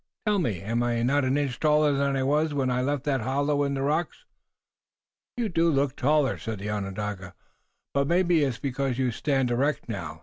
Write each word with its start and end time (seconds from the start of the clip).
Tell 0.25 0.39
me, 0.39 0.61
am 0.63 0.81
I 0.81 1.03
not 1.03 1.25
an 1.25 1.37
inch 1.37 1.59
taller 1.59 1.91
than 1.91 2.15
I 2.15 2.23
was 2.23 2.55
when 2.55 2.71
I 2.71 2.81
left 2.81 3.03
that 3.03 3.21
hollow 3.21 3.61
in 3.63 3.75
the 3.75 3.83
rocks?" 3.83 4.25
"You 5.37 5.47
do 5.47 5.69
look 5.69 5.95
taller," 5.95 6.39
said 6.39 6.57
the 6.57 6.71
Onondaga, 6.71 7.35
"but 7.93 8.07
maybe 8.07 8.43
it's 8.43 8.57
because 8.57 8.97
you 8.97 9.11
stand 9.11 9.51
erect 9.51 9.87
now. 9.87 10.19